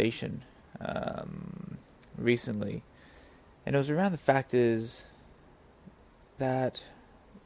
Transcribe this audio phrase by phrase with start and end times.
[0.00, 0.42] station
[0.80, 1.76] um,
[2.16, 2.82] recently,
[3.66, 5.06] and it was around the fact is
[6.38, 6.86] that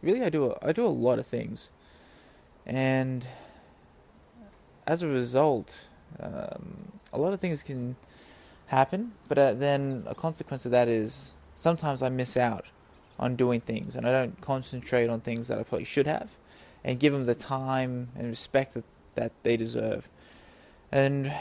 [0.02, 1.70] really I do a, I do a lot of things,
[2.64, 3.26] and
[4.86, 5.88] as a result,
[6.20, 7.96] um, a lot of things can
[8.66, 9.12] happen.
[9.28, 12.66] But uh, then a consequence of that is sometimes I miss out
[13.18, 16.30] on doing things, and I don't concentrate on things that I probably should have,
[16.84, 18.84] and give them the time and respect that
[19.16, 20.08] that they deserve.
[20.92, 21.32] And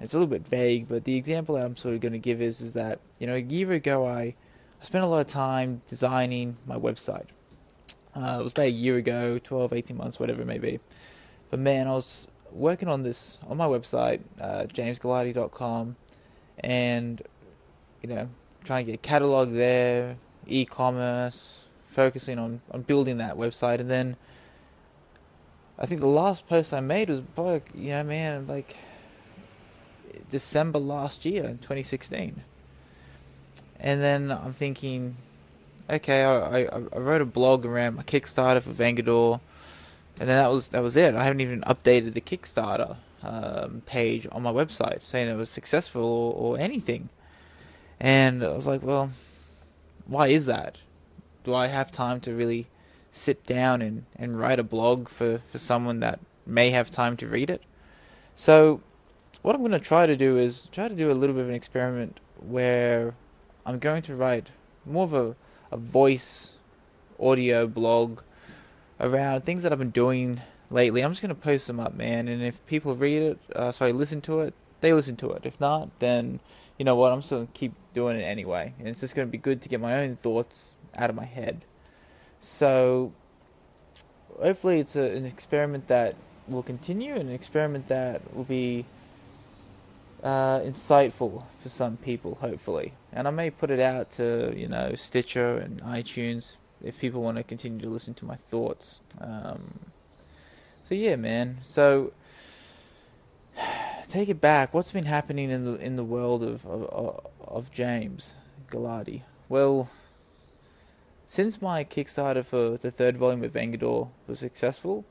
[0.00, 2.40] it's a little bit vague, but the example that I'm sort of going to give
[2.40, 4.34] is is that you know a year ago I
[4.80, 7.26] I spent a lot of time designing my website.
[8.14, 10.80] Uh, it was about a year ago, 12, 18 months, whatever it may be.
[11.50, 15.96] But man, I was working on this on my website, uh, jamesgallardi.com,
[16.60, 17.22] and
[18.02, 18.28] you know,
[18.64, 24.16] trying to get a catalog there, e-commerce, focusing on on building that website, and then
[25.78, 28.76] I think the last post I made was probably you know, man, like
[30.30, 32.42] December last year in 2016,
[33.80, 35.16] and then I'm thinking,
[35.88, 39.40] okay, I, I, I wrote a blog around my Kickstarter for Vengador
[40.20, 41.14] and then that was that was it.
[41.14, 46.02] I haven't even updated the Kickstarter um, page on my website saying it was successful
[46.02, 47.08] or, or anything.
[48.00, 49.10] And I was like, well,
[50.06, 50.78] why is that?
[51.44, 52.66] Do I have time to really
[53.10, 57.26] sit down and, and write a blog for, for someone that may have time to
[57.26, 57.62] read it?
[58.36, 58.80] So,
[59.42, 61.48] what I'm going to try to do is try to do a little bit of
[61.48, 63.14] an experiment where
[63.64, 64.50] I'm going to write
[64.84, 65.36] more of a,
[65.70, 66.54] a voice
[67.20, 68.20] audio blog
[69.00, 71.02] around things that I've been doing lately.
[71.02, 72.28] I'm just gonna post them up, man.
[72.28, 75.42] And if people read it, uh, sorry, listen to it, they listen to it.
[75.44, 76.40] If not, then
[76.78, 77.12] you know what?
[77.12, 78.74] I'm still gonna keep doing it anyway.
[78.78, 81.62] And it's just gonna be good to get my own thoughts out of my head.
[82.40, 83.12] So
[84.40, 86.16] hopefully, it's a, an experiment that
[86.46, 88.86] will continue, an experiment that will be
[90.22, 92.94] uh, insightful for some people, hopefully.
[93.12, 97.36] And I may put it out to you know Stitcher and iTunes if people want
[97.36, 99.00] to continue to listen to my thoughts.
[99.20, 99.80] Um,
[100.84, 101.58] so yeah, man.
[101.62, 102.12] So
[104.08, 104.74] take it back.
[104.74, 108.34] What's been happening in the in the world of of, of James
[108.70, 109.22] Gallardi?
[109.48, 109.88] Well,
[111.26, 115.04] since my Kickstarter for the third volume of Vengador was successful,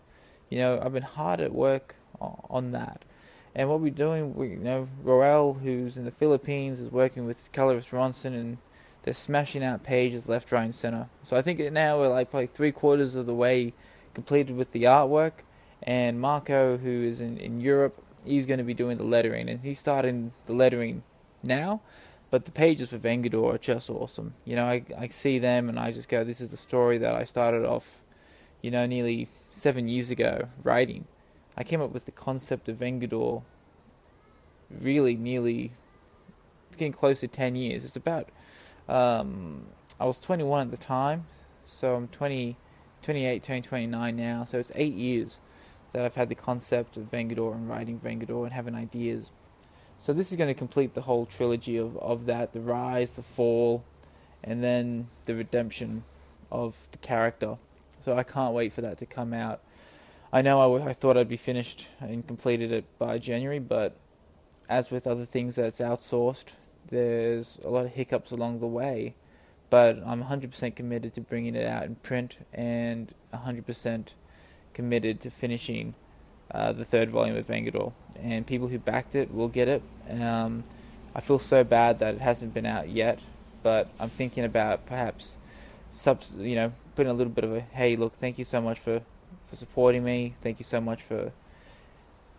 [0.49, 3.03] you know I've been hard at work on that.
[3.57, 7.51] And what we're doing, we, you know, Roel, who's in the Philippines, is working with
[7.51, 8.59] colorist Ronson and
[9.01, 11.09] they're smashing out pages left, right, and center.
[11.23, 13.73] So I think now we're like probably three quarters of the way
[14.13, 15.31] completed with the artwork.
[15.81, 19.62] And Marco, who is in, in Europe, he's going to be doing the lettering, and
[19.62, 21.01] he's starting the lettering
[21.41, 21.81] now.
[22.29, 24.35] But the pages for Vengador are just awesome.
[24.45, 27.16] You know, I I see them and I just go, this is the story that
[27.16, 28.01] I started off,
[28.62, 31.06] you know, nearly seven years ago writing.
[31.57, 33.44] I came up with the concept of Vengador
[34.69, 35.72] really nearly
[36.72, 37.84] getting close to 10 years.
[37.84, 38.29] It's about
[38.88, 39.68] um,
[40.00, 41.25] I was 21 at the time,
[41.66, 42.56] so I'm 20,
[43.01, 44.44] 28, turning 29 now.
[44.44, 45.40] So it's eight years
[45.94, 49.31] that I've had the concept of Vengador and writing Vengador and having ideas.
[50.00, 53.24] So this is going to complete the whole trilogy of, of that: the rise, the
[53.24, 53.84] fall,
[54.44, 56.03] and then the redemption
[56.51, 57.57] of the character.
[58.00, 59.62] So I can't wait for that to come out.
[60.31, 63.95] I know I, w- I thought I'd be finished and completed it by January, but
[64.69, 66.47] as with other things that's outsourced,
[66.88, 69.15] there's a lot of hiccups along the way,
[69.69, 74.13] but I'm 100% committed to bringing it out in print and 100%
[74.73, 75.95] committed to finishing
[76.51, 77.94] uh, the third volume of Vengador.
[78.21, 79.81] And people who backed it will get it.
[80.09, 80.63] Um,
[81.15, 83.19] I feel so bad that it hasn't been out yet,
[83.63, 85.38] but I'm thinking about perhaps,
[86.38, 89.01] you know, putting a little bit of a hey, look, thank you so much for
[89.47, 90.35] for supporting me.
[90.41, 91.31] Thank you so much for,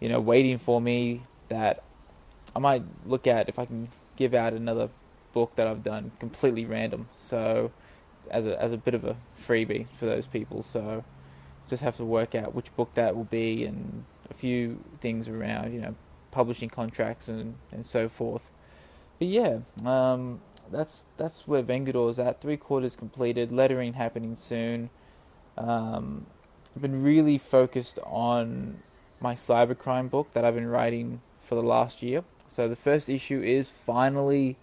[0.01, 1.23] you know, waiting for me.
[1.49, 1.83] That
[2.55, 4.91] I might look at if I can give out another
[5.33, 7.09] book that I've done completely random.
[7.17, 7.73] So
[8.31, 10.63] as a as a bit of a freebie for those people.
[10.63, 11.05] So
[11.69, 15.73] just have to work out which book that will be and a few things around,
[15.73, 15.95] you know,
[16.31, 18.51] publishing contracts and, and so forth.
[19.19, 20.41] But yeah, um,
[20.71, 22.41] that's that's where Vengador is at.
[22.41, 24.91] Three quarters completed, lettering happening soon.
[25.57, 26.27] Um,
[26.81, 28.83] Been really focused on
[29.21, 32.23] my cybercrime book that I've been writing for the last year.
[32.47, 34.57] So the first issue is finally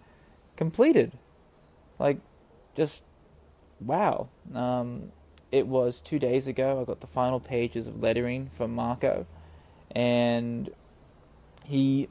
[0.55, 1.11] completed.
[1.99, 2.19] Like,
[2.75, 3.03] just
[3.79, 4.29] wow.
[4.53, 5.11] Um,
[5.51, 6.81] it was two days ago.
[6.81, 9.25] I got the final pages of lettering from Marco,
[9.91, 10.69] and
[11.63, 12.09] he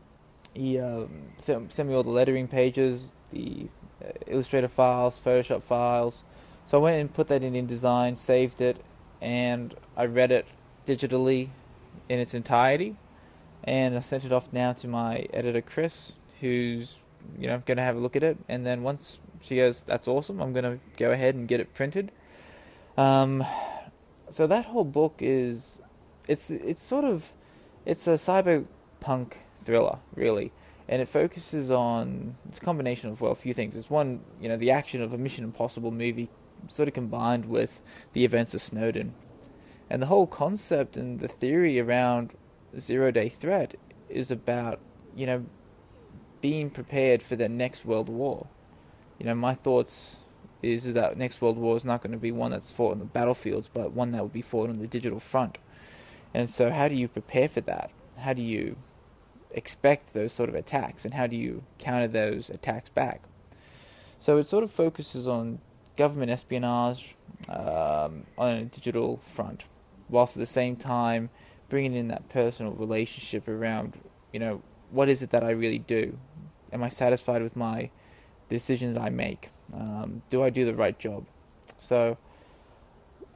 [0.54, 3.68] he um, sent, sent me all the lettering pages, the
[4.04, 6.22] uh, Illustrator files, Photoshop files.
[6.64, 8.76] So I went and put that in InDesign, saved it,
[9.24, 10.46] and I read it
[10.86, 11.48] digitally
[12.10, 12.96] in its entirety
[13.64, 16.98] and I sent it off now to my editor Chris, who's
[17.38, 20.06] you know going to have a look at it, and then once she goes, "That's
[20.06, 22.12] awesome," I'm going to go ahead and get it printed.
[22.96, 23.44] Um,
[24.30, 25.80] so that whole book is
[26.28, 27.32] it's it's sort of
[27.86, 30.52] it's a cyberpunk thriller, really,
[30.86, 33.76] and it focuses on it's a combination of well, a few things.
[33.76, 36.28] It's one, you know, the action of a Mission Impossible movie,
[36.68, 37.82] sort of combined with
[38.12, 39.14] the events of Snowden,
[39.90, 42.32] and the whole concept and the theory around
[42.78, 43.74] zero day threat
[44.08, 44.80] is about
[45.14, 45.44] you know
[46.40, 48.46] being prepared for the next world war.
[49.18, 50.18] You know, my thoughts
[50.62, 53.04] is that next world war is not going to be one that's fought on the
[53.04, 55.58] battlefields, but one that will be fought on the digital front.
[56.34, 57.92] And so, how do you prepare for that?
[58.18, 58.76] How do you
[59.52, 63.22] expect those sort of attacks, and how do you counter those attacks back?
[64.18, 65.60] So, it sort of focuses on
[65.96, 67.16] government espionage
[67.48, 69.64] um, on a digital front,
[70.08, 71.30] whilst at the same time
[71.68, 73.98] bringing in that personal relationship around,
[74.32, 76.18] you know, what is it that I really do?
[76.72, 77.90] Am I satisfied with my
[78.48, 79.50] decisions I make?
[79.72, 81.26] Um, do I do the right job?
[81.80, 82.16] So,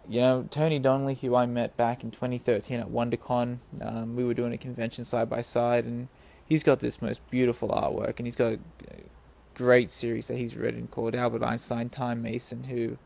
[0.08, 4.34] you know, Tony Donley, who I met back in 2013 at WonderCon, um, we were
[4.34, 6.08] doing a convention side by side, and
[6.46, 8.58] he's got this most beautiful artwork, and he's got
[9.58, 12.96] great series that he's written called Albert Einstein Time Mason, who,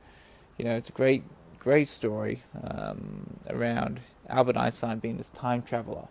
[0.58, 1.24] you know, it's a great,
[1.58, 6.08] great story um, around Albert Einstein being this time traveler.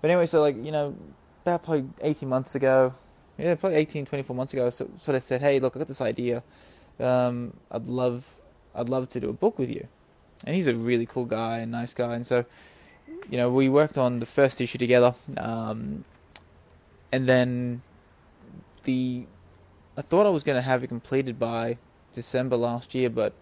[0.00, 0.94] But anyway, so like, you know,
[1.42, 2.94] about probably 18 months ago,
[3.36, 6.00] yeah, probably 18, 24 months ago, so sort of said, hey, look, I got this
[6.00, 6.44] idea.
[7.00, 8.26] Um, I'd love
[8.74, 9.88] I'd love to do a book with you.
[10.44, 12.14] And he's a really cool guy and nice guy.
[12.14, 12.46] And so,
[13.28, 15.14] you know, we worked on the first issue together.
[15.36, 16.04] Um,
[17.12, 17.82] and then
[18.82, 19.26] the,
[19.96, 21.78] I thought I was going to have it completed by
[22.12, 23.34] December last year, but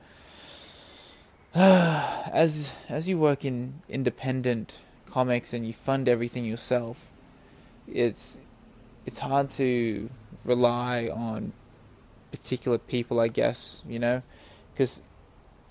[1.55, 7.09] uh, as as you work in independent comics and you fund everything yourself,
[7.93, 8.39] it's
[9.07, 10.11] it's hard to
[10.45, 11.53] rely on
[12.31, 14.23] particular people, I guess, you know,
[14.73, 15.03] because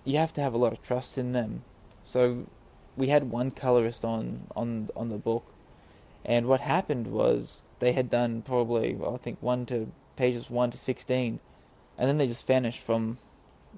[0.04, 1.63] you have to have a lot of trust in them.
[2.04, 2.48] So
[2.98, 5.45] we had one colorist on on on the book,
[6.25, 10.71] and what happened was they had done probably well, I think one to pages one
[10.71, 11.39] to sixteen,
[11.98, 13.18] and then they just vanished from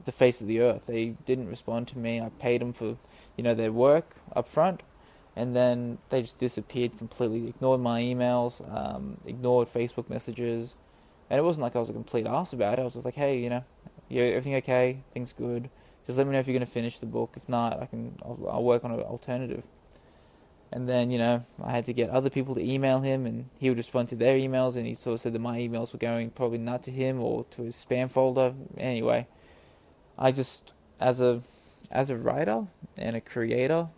[0.06, 0.88] the face of the earth.
[0.88, 2.20] They didn't respond to me.
[2.20, 2.98] I paid them for
[3.38, 4.82] you know their work up front,
[5.36, 7.48] and then they just disappeared completely.
[7.48, 10.76] Ignored my emails, um, ignored Facebook messages,
[11.30, 12.82] and it wasn't like I was a complete ass about it.
[12.82, 13.64] I was just like, hey, you know,
[14.10, 15.04] yeah, everything okay?
[15.14, 15.70] Things good?
[16.06, 17.34] Just let me know if you're going to finish the book.
[17.38, 19.64] If not, I can I'll, I'll work on an alternative.
[20.72, 23.70] And then you know I had to get other people to email him, and he
[23.70, 26.30] would respond to their emails, and he sort of said that my emails were going
[26.30, 28.54] probably not to him or to his spam folder.
[28.78, 29.28] Anyway,
[30.18, 31.42] I just as a
[31.92, 33.90] as a writer and a creator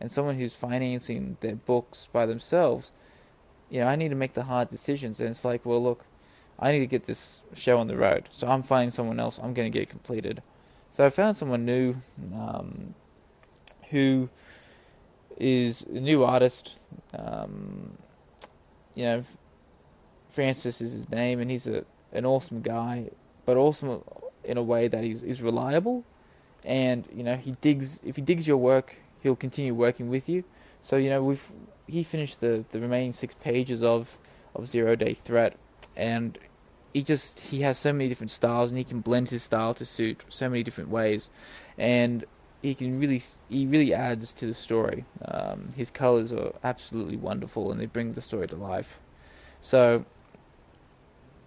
[0.00, 2.92] and someone who's financing their books by themselves,
[3.70, 5.20] you know, I need to make the hard decisions.
[5.20, 6.04] And it's like, well, look,
[6.58, 8.28] I need to get this show on the road.
[8.30, 9.38] So I'm finding someone else.
[9.38, 10.42] I'm going to get it completed.
[10.90, 11.96] So I found someone new
[12.34, 12.94] um,
[13.90, 14.28] who
[15.38, 16.78] is a new artist.
[17.16, 17.98] Um,
[18.94, 19.24] you know,
[20.28, 23.10] Francis is his name, and he's a an awesome guy,
[23.44, 24.02] but awesome
[24.44, 26.04] in a way that he's is reliable,
[26.64, 28.00] and you know he digs.
[28.04, 30.44] If he digs your work, he'll continue working with you.
[30.80, 31.52] So you know we've
[31.86, 34.18] he finished the the remaining six pages of
[34.54, 35.56] of Zero Day Threat,
[35.96, 36.38] and
[36.92, 39.84] he just he has so many different styles and he can blend his style to
[39.84, 41.30] suit so many different ways
[41.76, 42.24] and
[42.62, 45.04] he can really he really adds to the story.
[45.24, 48.98] Um, his colors are absolutely wonderful and they bring the story to life.
[49.60, 50.04] So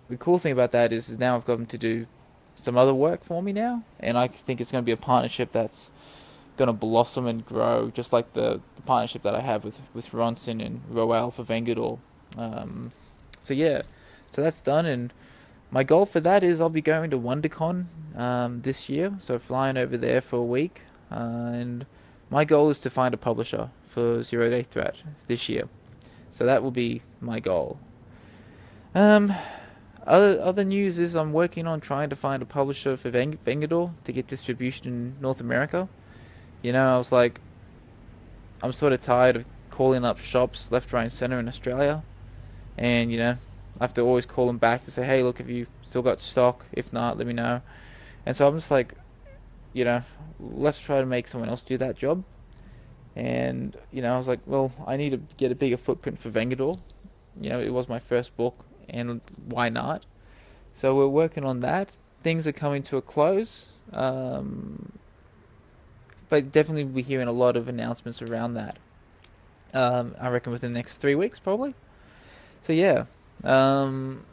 [0.09, 2.07] the cool thing about that is, is now I've got him to do
[2.55, 5.51] some other work for me now and I think it's going to be a partnership
[5.51, 5.89] that's
[6.57, 10.11] going to blossom and grow just like the, the partnership that I have with with
[10.11, 11.97] Ronson and Roel for Vengador
[12.37, 12.91] um,
[13.39, 13.81] so yeah.
[14.31, 15.13] So that's done and
[15.73, 17.85] my goal for that is I'll be going to WonderCon
[18.17, 21.85] um, this year, so flying over there for a week, and
[22.29, 24.95] my goal is to find a publisher for Zero Day Threat
[25.27, 25.67] this year.
[26.31, 27.77] So that will be my goal.
[28.95, 29.33] Um,
[30.07, 33.91] other other news is I'm working on trying to find a publisher for Veng- Vengador
[34.05, 35.87] to get distribution in North America.
[36.61, 37.39] You know, I was like,
[38.63, 42.03] I'm sort of tired of calling up shops left, right, and center in Australia,
[42.77, 43.35] and you know,
[43.79, 46.21] I have to always call them back to say, hey, look, have you still got
[46.21, 46.65] stock?
[46.71, 47.61] If not, let me know.
[48.25, 48.93] And so I'm just like,
[49.73, 50.01] you know,
[50.39, 52.23] let's try to make someone else do that job.
[53.15, 56.29] And, you know, I was like, well, I need to get a bigger footprint for
[56.29, 56.79] Vengador.
[57.39, 60.05] You know, it was my first book, and why not?
[60.73, 61.95] So we're working on that.
[62.23, 63.67] Things are coming to a close.
[63.93, 64.93] Um,
[66.29, 68.79] but definitely we're hearing a lot of announcements around that.
[69.73, 71.75] Um, I reckon within the next three weeks, probably.
[72.61, 73.05] So yeah,
[73.43, 74.23] Um,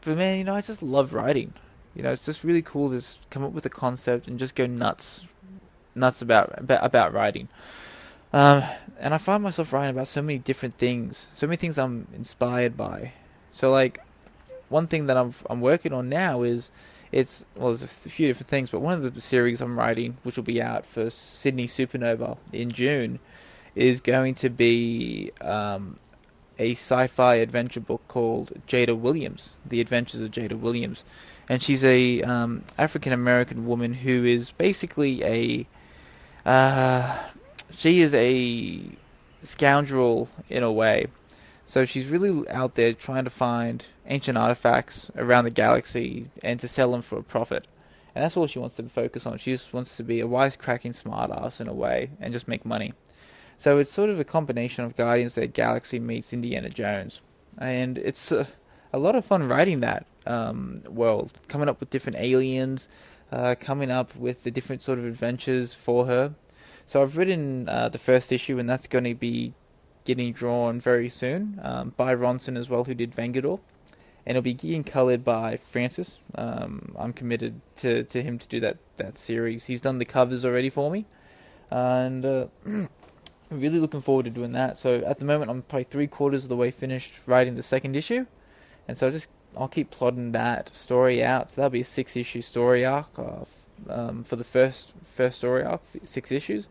[0.00, 1.54] but man, you know, I just love writing.
[1.94, 4.66] You know, it's just really cool to come up with a concept and just go
[4.66, 5.22] nuts,
[5.94, 7.48] nuts about about, about writing.
[8.32, 8.64] Um,
[8.98, 12.76] and I find myself writing about so many different things, so many things I'm inspired
[12.76, 13.12] by.
[13.52, 14.00] So like,
[14.68, 16.72] one thing that I'm I'm working on now is
[17.12, 20.36] it's well, there's a few different things, but one of the series I'm writing, which
[20.36, 23.20] will be out for Sydney Supanova in June,
[23.76, 25.98] is going to be um,
[26.58, 31.04] a sci-fi adventure book called Jada Williams: The Adventures of Jada Williams,
[31.48, 35.66] and she's a um, African American woman who is basically a
[36.46, 37.28] uh,
[37.70, 38.80] she is a
[39.42, 41.06] scoundrel in a way.
[41.66, 46.68] So she's really out there trying to find ancient artifacts around the galaxy and to
[46.68, 47.66] sell them for a profit.
[48.14, 49.38] And that's all she wants to focus on.
[49.38, 52.92] She just wants to be a wisecracking smartass in a way and just make money.
[53.56, 57.22] So it's sort of a combination of Guardians of the Galaxy meets Indiana Jones.
[57.58, 58.46] And it's a,
[58.92, 62.88] a lot of fun writing that um, world, coming up with different aliens,
[63.32, 66.34] uh, coming up with the different sort of adventures for her.
[66.86, 69.54] So I've written uh, the first issue, and that's going to be
[70.04, 73.60] getting drawn very soon um, by Ronson as well, who did Vengador.
[74.26, 76.18] And it'll be getting coloured by Francis.
[76.34, 79.66] Um, I'm committed to, to him to do that, that series.
[79.66, 81.04] He's done the covers already for me.
[81.70, 82.46] And uh,
[83.50, 84.78] really looking forward to doing that.
[84.78, 87.96] So at the moment, I'm probably three quarters of the way finished writing the second
[87.96, 88.26] issue.
[88.88, 91.50] And so just I'll keep plodding that story out.
[91.50, 93.44] So that'll be a six issue story arc uh,
[93.88, 96.68] um, for the first first story arc, six issues,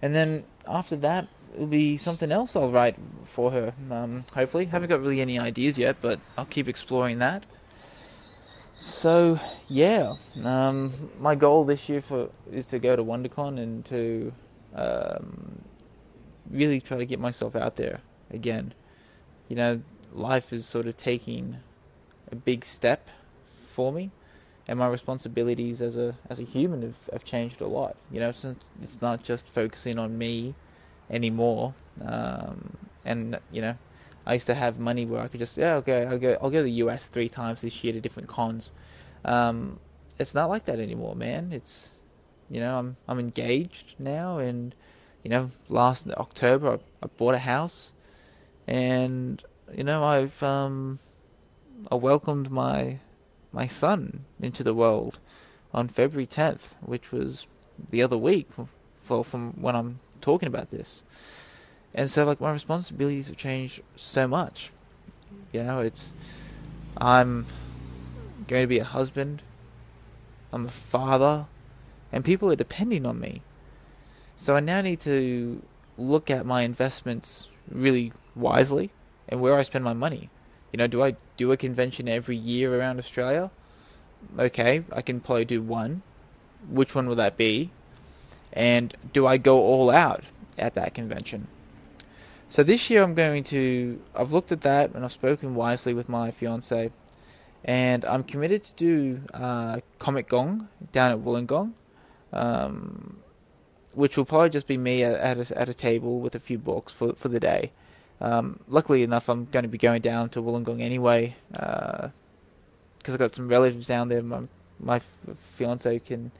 [0.00, 3.74] and then after that it'll be something else I'll write for her.
[3.90, 7.44] Um, hopefully, haven't got really any ideas yet, but I'll keep exploring that.
[8.76, 9.38] So
[9.68, 14.32] yeah, um, my goal this year for is to go to WonderCon and to
[14.74, 15.62] um,
[16.50, 18.00] really try to get myself out there
[18.30, 18.74] again.
[19.48, 21.58] You know, life is sort of taking
[22.32, 23.08] a big step
[23.72, 24.10] for me,
[24.66, 27.96] and my responsibilities as a as a human have, have changed a lot.
[28.10, 28.44] You know, it's,
[28.82, 30.54] it's not just focusing on me
[31.10, 31.74] anymore.
[32.04, 33.76] Um, and you know,
[34.26, 36.58] I used to have money where I could just yeah okay I'll go I'll go
[36.58, 38.72] to the US three times this year to different cons.
[39.24, 39.78] Um,
[40.18, 41.52] it's not like that anymore, man.
[41.52, 41.90] It's
[42.50, 44.74] you know I'm I'm engaged now, and
[45.22, 47.92] you know last October I, I bought a house,
[48.66, 49.42] and
[49.74, 50.98] you know I've um
[51.90, 52.98] I welcomed my
[53.52, 55.18] my son into the world
[55.74, 57.46] on February 10th, which was
[57.90, 58.48] the other week,
[59.08, 61.02] well, from when I'm talking about this.
[61.94, 64.70] And so, like, my responsibilities have changed so much.
[65.52, 66.14] You know, it's
[66.96, 67.46] I'm
[68.48, 69.42] going to be a husband,
[70.52, 71.46] I'm a father,
[72.10, 73.42] and people are depending on me.
[74.36, 75.62] So I now need to
[75.98, 78.90] look at my investments really wisely
[79.28, 80.30] and where I spend my money.
[80.72, 83.50] You know, do I do a convention every year around Australia?
[84.38, 86.02] Okay, I can probably do one.
[86.68, 87.70] Which one will that be?
[88.52, 90.24] And do I go all out
[90.56, 91.48] at that convention?
[92.48, 94.00] So this year I'm going to.
[94.14, 96.90] I've looked at that and I've spoken wisely with my fiance,
[97.64, 101.72] and I'm committed to do uh, Comic Gong down at Wollongong,
[102.32, 103.18] um,
[103.94, 106.92] which will probably just be me at, a, at a table with a few books
[106.92, 107.72] for for the day.
[108.22, 112.12] Um, luckily enough, I'm going to be going down to Wollongong anyway, because
[113.08, 114.22] uh, I've got some relatives down there.
[114.22, 114.42] My
[114.80, 115.00] my
[115.56, 116.32] fiance can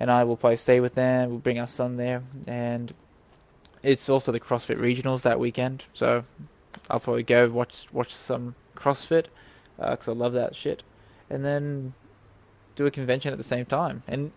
[0.00, 1.28] and I will probably stay with them.
[1.28, 2.94] We'll bring our son there, and
[3.82, 5.84] it's also the CrossFit regionals that weekend.
[5.92, 6.24] So
[6.88, 9.26] I'll probably go watch watch some CrossFit
[9.76, 10.82] because uh, I love that shit,
[11.28, 11.92] and then
[12.76, 14.02] do a convention at the same time.
[14.08, 14.32] And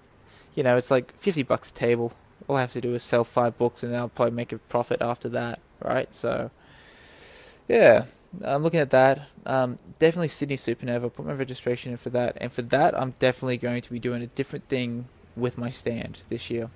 [0.54, 2.12] you know, it's like fifty bucks a table.
[2.50, 5.02] All I have to do is sell five books, and I'll probably make a profit
[5.02, 6.14] after that, right?
[6.14, 6.52] So
[7.68, 8.06] yeah,
[8.44, 9.28] I'm looking at that.
[9.46, 11.14] Um, definitely Sydney Supanova.
[11.14, 14.22] Put my registration in for that, and for that, I'm definitely going to be doing
[14.22, 15.06] a different thing
[15.36, 16.70] with my stand this year.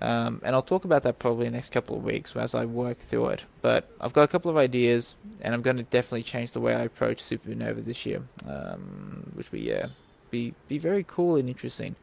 [0.00, 2.64] Um, and I'll talk about that probably in the next couple of weeks as I
[2.64, 3.44] work through it.
[3.62, 6.74] But I've got a couple of ideas, and I'm going to definitely change the way
[6.74, 9.88] I approach Supanova this year, um, which will be yeah,
[10.30, 11.96] be be very cool and interesting.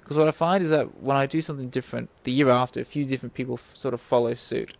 [0.00, 2.84] Because what I find is that when I do something different, the year after, a
[2.84, 4.76] few different people f- sort of follow suit.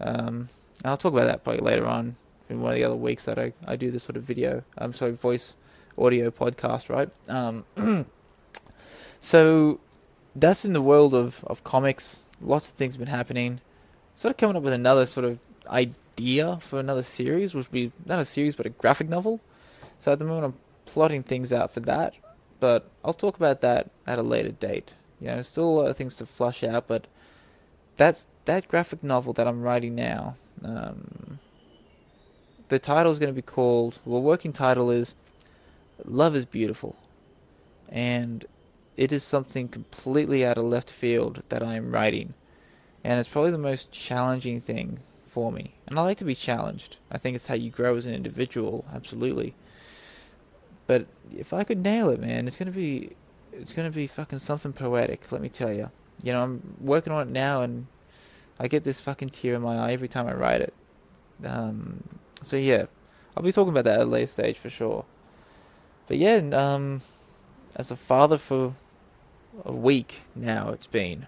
[0.00, 0.48] Um,
[0.82, 2.16] and I'll talk about that probably later on
[2.48, 4.86] in one of the other weeks that I, I do this sort of video, I'm
[4.86, 5.56] um, sorry, voice
[5.96, 7.10] audio podcast, right?
[7.28, 7.64] Um,
[9.20, 9.80] so
[10.34, 12.20] that's in the world of, of comics.
[12.40, 13.60] Lots of things have been happening.
[14.14, 17.92] Sort of coming up with another sort of idea for another series, which would be
[18.04, 19.40] not a series but a graphic novel.
[19.98, 22.14] So at the moment I'm plotting things out for that,
[22.60, 24.92] but I'll talk about that at a later date.
[25.20, 27.06] You know, still a lot of things to flush out, but
[27.96, 30.36] that's that graphic novel that I'm writing now.
[30.62, 31.38] Um,
[32.68, 33.98] the title is going to be called.
[34.04, 35.14] Well, working title is
[36.04, 36.96] "Love is Beautiful,"
[37.88, 38.44] and
[38.96, 42.34] it is something completely out of left field that I am writing,
[43.02, 45.74] and it's probably the most challenging thing for me.
[45.88, 46.96] And I like to be challenged.
[47.10, 49.54] I think it's how you grow as an individual, absolutely.
[50.86, 51.06] But
[51.36, 53.10] if I could nail it, man, it's gonna be,
[53.52, 55.30] it's gonna be fucking something poetic.
[55.32, 55.90] Let me tell you.
[56.22, 57.86] You know, I'm working on it now, and
[58.58, 60.74] I get this fucking tear in my eye every time I write it.
[61.44, 62.04] Um,
[62.46, 62.86] so yeah,
[63.36, 65.04] I'll be talking about that at a later stage for sure.
[66.06, 67.02] But yeah, um,
[67.74, 68.74] as a father for
[69.64, 71.26] a week now, it's been.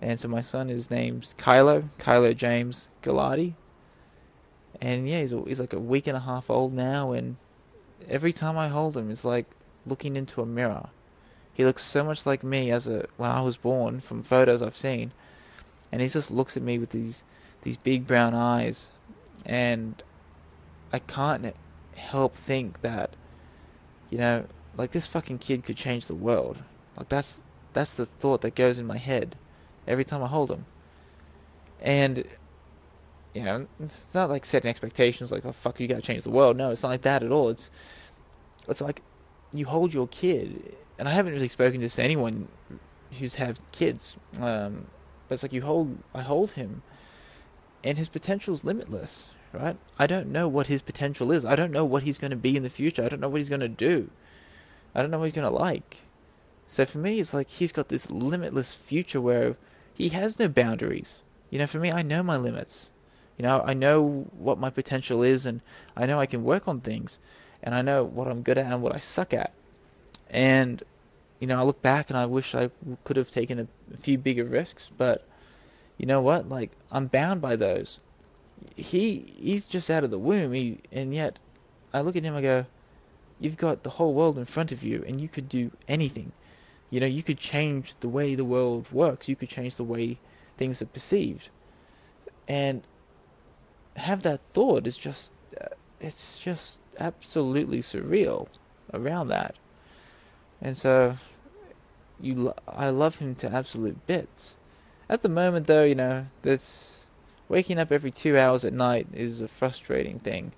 [0.00, 3.54] And so my son is named Kylo, Kylo James Galati.
[4.80, 7.36] And yeah, he's, he's like a week and a half old now, and
[8.08, 9.46] every time I hold him, it's like
[9.84, 10.90] looking into a mirror.
[11.52, 14.76] He looks so much like me as a when I was born from photos I've
[14.76, 15.10] seen,
[15.90, 17.24] and he just looks at me with these
[17.62, 18.90] these big brown eyes,
[19.44, 20.02] and
[20.92, 21.54] I can't
[21.96, 23.14] help think that,
[24.10, 26.58] you know, like this fucking kid could change the world.
[26.96, 27.42] Like that's
[27.72, 29.36] that's the thought that goes in my head
[29.86, 30.66] every time I hold him.
[31.80, 32.24] And
[33.34, 36.56] you know, it's not like setting expectations like, oh fuck, you gotta change the world.
[36.56, 37.50] No, it's not like that at all.
[37.50, 37.70] It's
[38.68, 39.02] it's like
[39.52, 42.48] you hold your kid, and I haven't really spoken to anyone
[43.18, 44.86] who's have kids, um,
[45.28, 46.82] but it's like you hold, I hold him,
[47.84, 49.76] and his potential's limitless, right?
[49.98, 51.44] I don't know what his potential is.
[51.44, 53.02] I don't know what he's going to be in the future.
[53.04, 54.10] I don't know what he's going to do.
[54.94, 56.04] I don't know what he's going to like.
[56.66, 59.56] So for me, it's like he's got this limitless future where
[59.94, 61.20] he has no boundaries.
[61.50, 62.90] You know, for me, I know my limits.
[63.38, 65.60] You know, I know what my potential is, and
[65.96, 67.18] I know I can work on things,
[67.62, 69.52] and I know what I'm good at and what I suck at.
[70.28, 70.82] And
[71.40, 72.70] you know, I look back and I wish I
[73.04, 75.26] could have taken a few bigger risks, but
[75.98, 76.48] you know what?
[76.48, 78.00] Like I'm bound by those.
[78.74, 81.38] He he's just out of the womb, he, and yet
[81.92, 82.34] I look at him.
[82.34, 82.66] I go,
[83.38, 86.32] "You've got the whole world in front of you, and you could do anything.
[86.90, 89.28] You know, you could change the way the world works.
[89.28, 90.18] You could change the way
[90.56, 91.50] things are perceived."
[92.48, 92.82] And
[93.98, 95.66] have that thought is just uh,
[96.00, 98.48] it's just absolutely surreal
[98.94, 99.54] around that
[100.60, 101.16] and so
[102.20, 104.58] you I love him to absolute bits
[105.08, 107.06] at the moment though you know that's
[107.48, 110.52] waking up every 2 hours at night is a frustrating thing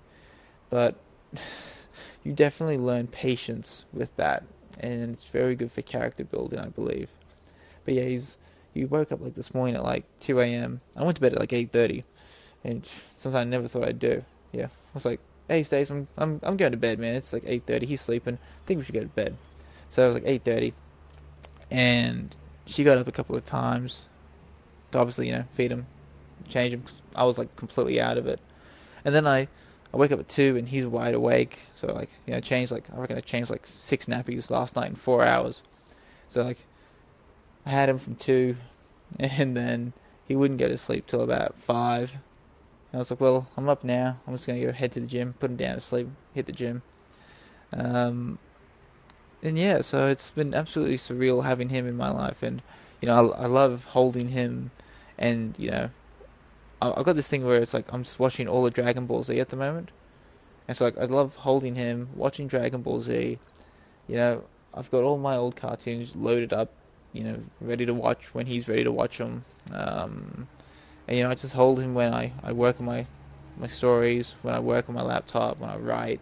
[0.69, 0.95] but
[2.23, 4.43] you definitely learn patience with that
[4.79, 7.09] and it's very good for character building I believe
[7.85, 8.37] but yeah he's
[8.73, 10.81] he woke up like this morning at like 2 a.m.
[10.95, 12.03] I went to bed at like 8:30
[12.63, 12.85] and
[13.17, 14.23] something I never thought I'd do.
[14.51, 17.15] Yeah, I was like, "Hey, Stace, I'm I'm I'm going to bed, man.
[17.15, 17.83] It's like 8:30.
[17.83, 18.35] He's sleeping.
[18.35, 19.37] I think we should go to bed."
[19.89, 20.73] So it was like 8:30,
[21.69, 22.35] and
[22.65, 24.07] she got up a couple of times
[24.91, 25.87] to obviously, you know, feed him,
[26.47, 26.83] change him.
[27.15, 28.39] I was like completely out of it,
[29.03, 29.47] and then I
[29.93, 31.61] I wake up at two and he's wide awake.
[31.75, 34.89] So like you know, changed like I reckon I changed like six nappies last night
[34.89, 35.63] in four hours.
[36.27, 36.65] So like
[37.65, 38.57] I had him from two,
[39.19, 39.93] and then
[40.27, 42.13] he wouldn't go to sleep till about five.
[42.93, 44.17] I was like, well, I'm up now.
[44.27, 46.51] I'm just to go head to the gym, put him down to sleep, hit the
[46.51, 46.81] gym.
[47.73, 48.37] Um,
[49.41, 52.43] and yeah, so it's been absolutely surreal having him in my life.
[52.43, 52.61] And,
[53.01, 54.71] you know, I, I love holding him.
[55.17, 55.89] And, you know,
[56.81, 59.23] I, I've got this thing where it's like I'm just watching all the Dragon Ball
[59.23, 59.91] Z at the moment.
[60.67, 63.39] And so like, I love holding him, watching Dragon Ball Z.
[64.07, 66.71] You know, I've got all my old cartoons loaded up,
[67.11, 69.43] you know, ready to watch when he's ready to watch them.
[69.73, 70.47] Um,
[71.07, 73.05] and you know, I just hold him when I, I work on my
[73.57, 76.21] my stories, when I work on my laptop, when I write,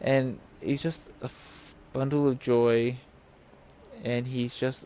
[0.00, 2.98] and he's just a f- bundle of joy,
[4.04, 4.84] and he's just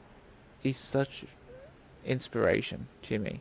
[0.69, 1.25] he's such
[2.05, 3.41] inspiration to me,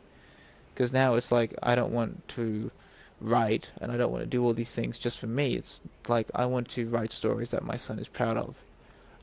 [0.73, 2.71] because now it's like I don't want to
[3.19, 5.55] write and I don't want to do all these things just for me.
[5.55, 8.61] It's like I want to write stories that my son is proud of.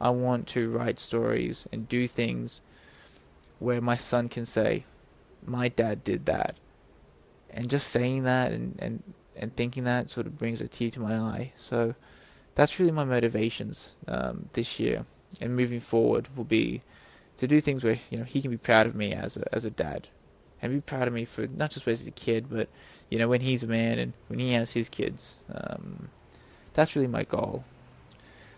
[0.00, 2.60] I want to write stories and do things
[3.58, 4.84] where my son can say,
[5.46, 6.56] my dad did that.
[7.50, 9.02] And just saying that and, and,
[9.36, 11.52] and thinking that sort of brings a tear to my eye.
[11.56, 11.94] So
[12.56, 15.06] that's really my motivations um, this year
[15.40, 16.82] and moving forward will be
[17.38, 19.64] to do things where you know he can be proud of me as a as
[19.64, 20.08] a dad
[20.62, 22.68] and be proud of me for not just as a kid but
[23.10, 26.08] you know when he's a man and when he has his kids um,
[26.72, 27.64] that's really my goal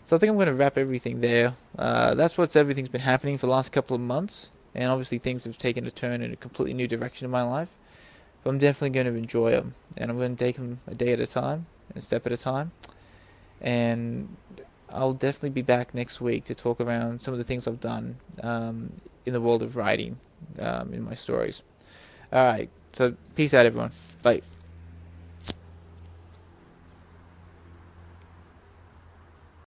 [0.05, 3.39] so I think I'm going to wrap everything there uh, that's what's everything's been happening
[3.39, 6.37] for the last couple of months and obviously things have taken a turn in a
[6.37, 7.71] completely new direction in my life.
[8.45, 11.13] But I'm definitely going to enjoy them, and I'm going to take them a day
[11.13, 12.73] at a time, and a step at a time.
[13.61, 14.37] And
[14.91, 18.17] I'll definitely be back next week to talk around some of the things I've done
[18.43, 18.93] um,
[19.25, 20.19] in the world of writing
[20.59, 21.63] um, in my stories.
[22.33, 23.91] All right, so peace out, everyone.
[24.23, 24.43] Bye.